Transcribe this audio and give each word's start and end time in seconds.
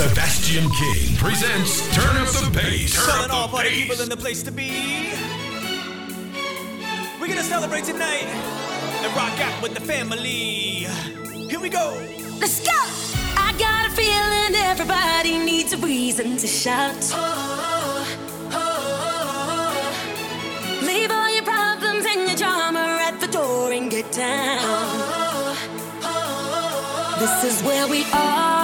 Sebastian 0.00 0.64
King 0.70 1.14
presents 1.16 1.86
Turn 1.94 2.16
Up 2.16 2.26
the 2.28 2.50
Bass. 2.54 2.94
Turn 2.94 3.04
Calling 3.04 3.30
all 3.30 3.44
Up 3.44 3.50
the 3.50 3.56
party 3.56 3.70
people 3.82 3.96
Bass. 3.96 4.02
in 4.04 4.08
the 4.08 4.16
place 4.16 4.42
to 4.44 4.50
be. 4.50 5.12
We're 7.20 7.28
gonna 7.28 7.42
celebrate 7.42 7.84
tonight 7.84 8.24
and 8.24 9.14
rock 9.14 9.38
out 9.38 9.62
with 9.62 9.74
the 9.74 9.80
family. 9.82 10.86
Here 11.50 11.60
we 11.60 11.68
go. 11.68 12.02
Let's 12.40 12.64
go! 12.64 12.80
I 13.36 13.52
got 13.58 13.88
a 13.88 13.94
feeling 13.94 14.54
everybody 14.64 15.36
needs 15.36 15.74
a 15.74 15.76
reason 15.76 16.38
to 16.38 16.46
shout. 16.46 16.96
Oh, 17.12 18.08
oh, 18.52 19.82
oh. 20.80 20.86
Leave 20.86 21.10
all 21.10 21.28
your 21.28 21.44
problems 21.44 22.06
and 22.08 22.26
your 22.26 22.38
drama 22.38 23.00
at 23.02 23.20
the 23.20 23.26
door 23.26 23.70
and 23.70 23.90
get 23.90 24.10
down. 24.12 25.56
This 27.18 27.44
is 27.44 27.62
where 27.64 27.86
we 27.86 28.06
all 28.14 28.59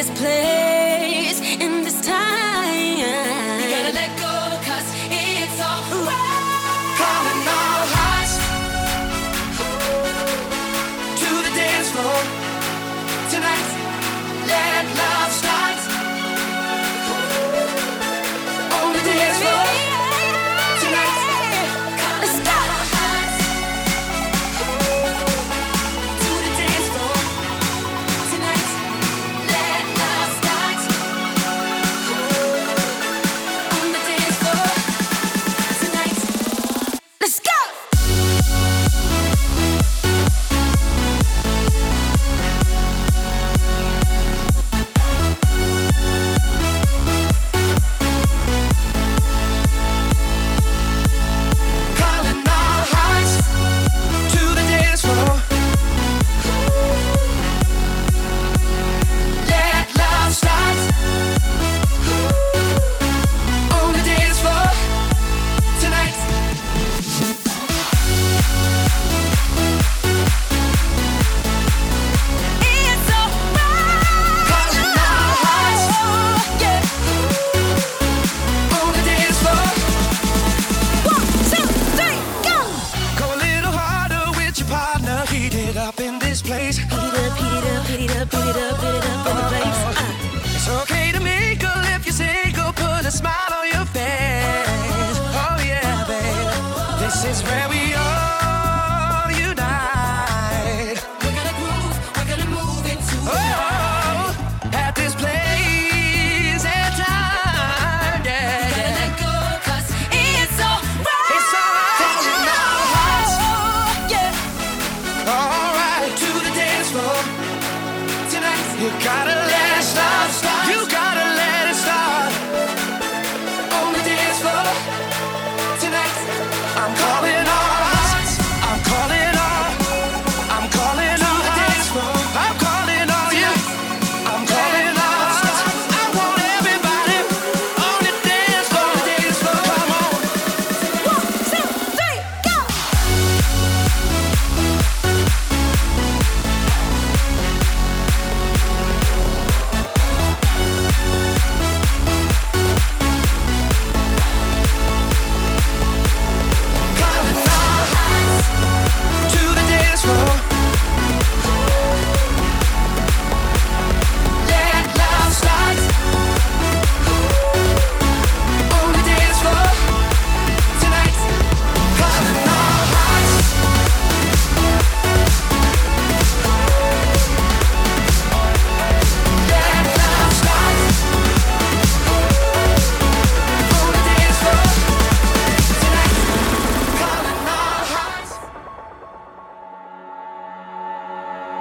this 0.00 0.18
place, 0.18 1.40
in 1.60 1.82
this 1.82 2.00
time. 2.00 2.49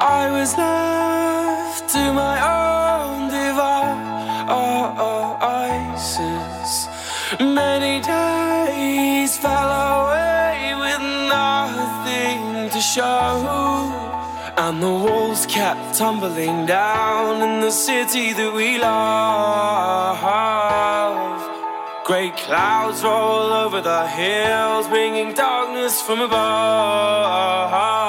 I 0.02 0.32
was 0.32 0.58
left 0.58 1.90
to 1.90 2.14
my 2.14 2.40
own 2.40 3.28
devices. 5.60 6.88
Many 7.40 8.00
days 8.00 9.38
fell 9.38 9.72
away 9.98 10.74
with 10.84 11.02
nothing 11.28 12.70
to 12.70 12.80
show. 12.80 13.44
And 14.56 14.82
the 14.82 14.88
walls 14.88 15.46
kept 15.48 15.96
tumbling 15.98 16.66
down 16.66 17.42
in 17.42 17.60
the 17.60 17.72
city 17.72 18.32
that 18.34 18.54
we 18.54 18.78
love. 18.78 20.20
Great 22.06 22.38
clouds 22.38 23.04
roll 23.04 23.52
over 23.54 23.82
the 23.82 24.08
hills, 24.08 24.88
bringing 24.88 25.34
darkness 25.34 26.02
from 26.02 26.22
above. 26.22 28.09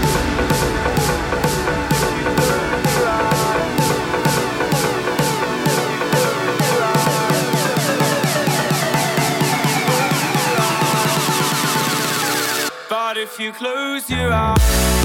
you 13.41 13.51
close 13.51 14.07
your 14.07 14.31
eyes. 14.31 15.01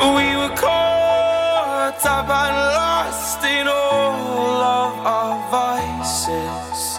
We 0.00 0.34
were 0.34 0.56
caught 0.56 2.00
up 2.06 2.28
and 2.42 2.56
lost 2.80 3.44
in 3.44 3.68
all 3.68 4.62
of 4.80 4.92
our 5.06 5.36
vices. 5.50 6.98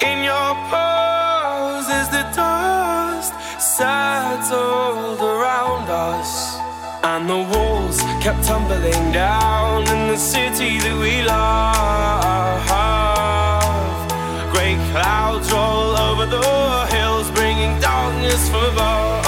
In 0.00 0.22
your 0.22 0.54
pose 0.70 1.90
as 1.90 2.08
the 2.10 2.22
dust 2.36 3.34
settled 3.58 5.20
around 5.20 5.90
us, 5.90 6.58
and 7.02 7.28
the 7.28 7.42
walls 7.52 8.00
kept 8.22 8.44
tumbling 8.44 9.10
down 9.10 9.82
in 9.88 10.06
the 10.06 10.16
city 10.16 10.78
that 10.78 10.96
we 10.96 11.22
love. 11.22 12.68
Great 14.52 14.78
clouds 14.92 15.50
roll 15.50 15.96
over 16.06 16.24
the 16.24 16.86
hills, 16.94 17.28
bringing 17.32 17.80
darkness 17.80 18.48
from 18.48 18.64
above. 18.72 19.27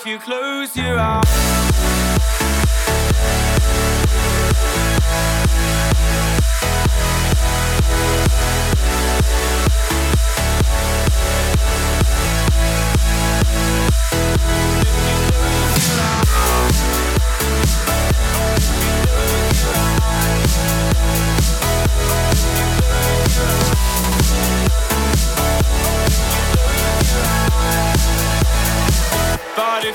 if 0.00 0.06
you 0.06 0.18
close 0.18 0.74
your 0.76 0.98
eyes. 0.98 1.40
We'll. 24.30 24.59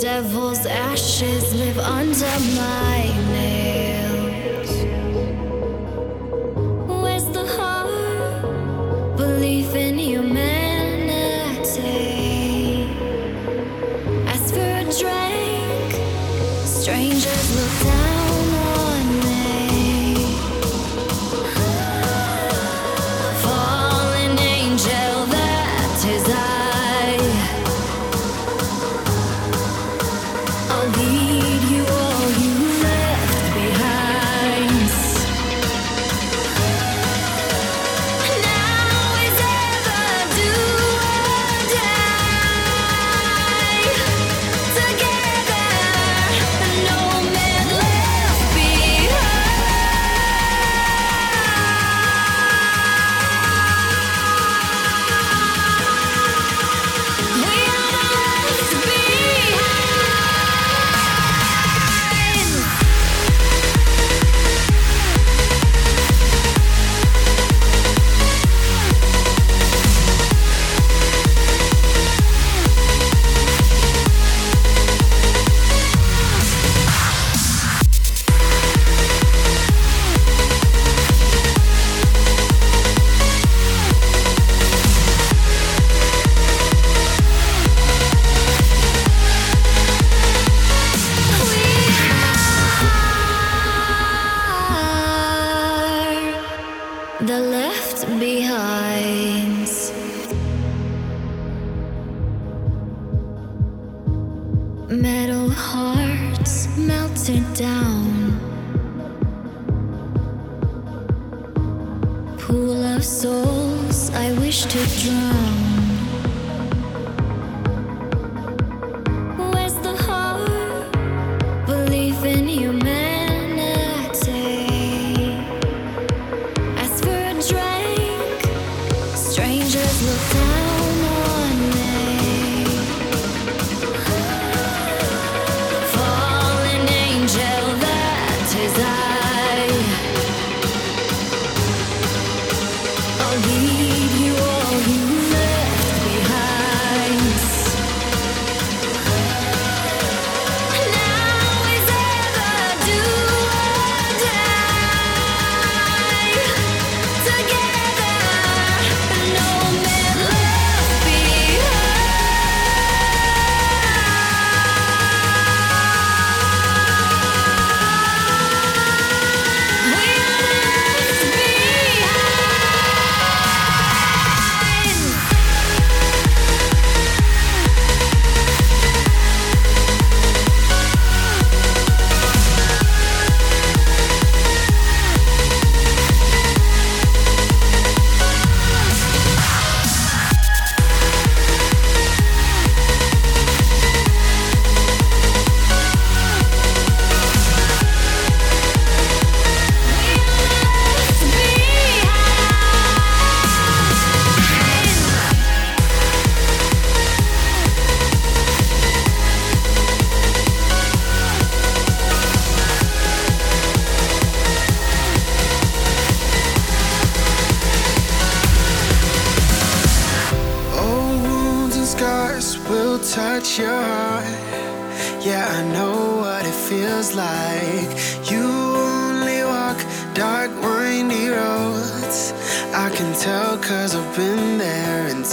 Devil's 0.00 0.64
ashes 0.64 1.52
live 1.54 1.76
under 1.78 2.24
my 2.54 2.87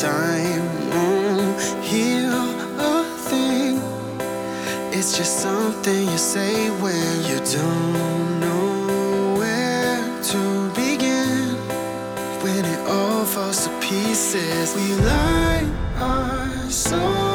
time. 0.05 0.67
Mm, 0.93 1.81
heal 1.81 2.33
a 2.91 2.97
thing. 3.29 3.75
It's 4.97 5.17
just 5.17 5.39
something 5.39 6.01
you 6.13 6.17
say 6.17 6.69
when 6.83 7.11
you 7.29 7.37
don't 7.57 8.39
know 8.43 9.39
where 9.39 10.03
to 10.31 10.41
begin. 10.81 11.55
When 12.43 12.63
it 12.73 12.81
all 12.87 13.25
falls 13.25 13.65
to 13.65 13.71
pieces, 13.79 14.75
we 14.75 14.87
lie 15.09 15.65
our 15.97 16.69
souls. 16.69 17.34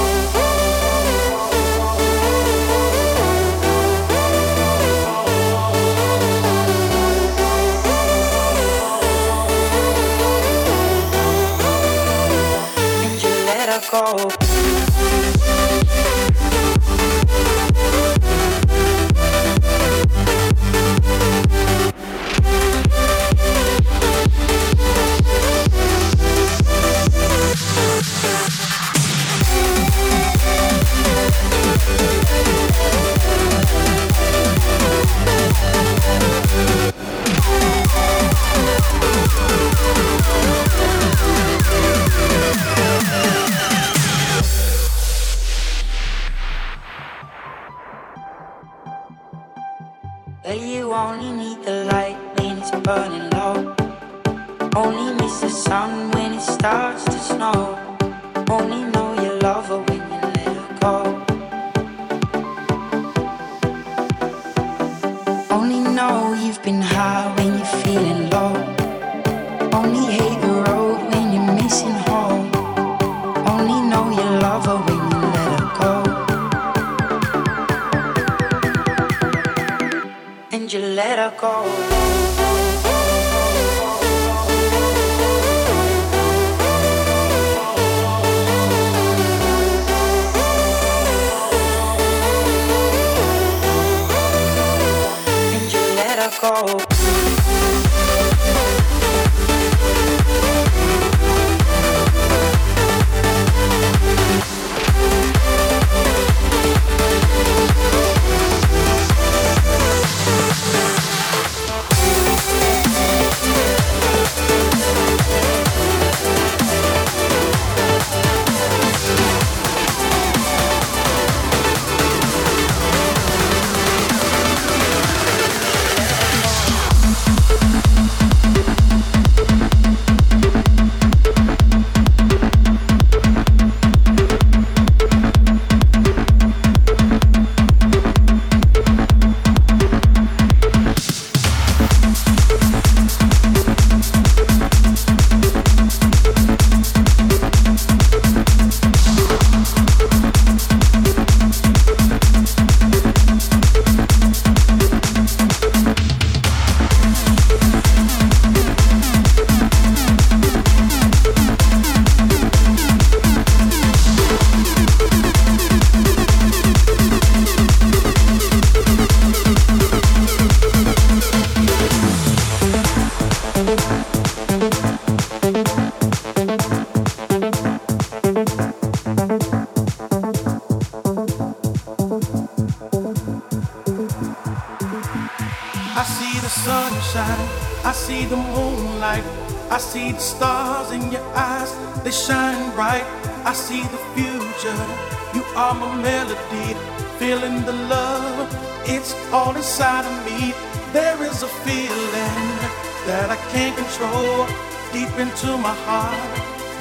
go. 13.91 14.31
oh. 96.53 96.90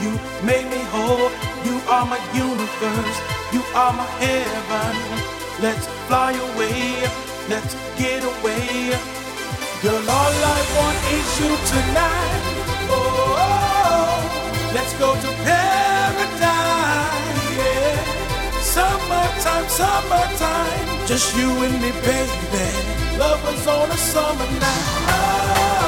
You 0.03 0.13
made 0.45 0.67
me 0.71 0.81
whole. 0.93 1.31
You 1.65 1.77
are 1.89 2.07
my 2.07 2.21
universe. 2.33 3.19
You 3.53 3.63
are 3.75 3.93
my 3.93 4.07
heaven. 4.25 4.97
Let's 5.61 5.87
fly 6.09 6.33
away. 6.33 7.05
Let's 7.49 7.75
get 7.99 8.25
away. 8.25 8.97
Girl, 9.83 10.11
all 10.19 10.35
I 10.57 10.61
want 10.77 10.99
is 11.17 11.29
you 11.41 11.53
tonight. 11.73 12.43
Oh, 12.89 12.97
oh, 12.97 13.45
oh. 13.45 14.73
let's 14.75 14.93
go 14.99 15.13
to 15.15 15.31
paradise. 15.45 16.41
Yeah. 17.59 18.61
Summertime, 18.75 19.69
summertime. 19.69 21.07
Just 21.07 21.37
you 21.37 21.49
and 21.65 21.77
me, 21.83 21.93
baby. 22.09 22.69
Lovers 23.19 23.67
on 23.67 23.91
a 23.91 23.97
summer 23.97 24.51
night. 24.61 25.80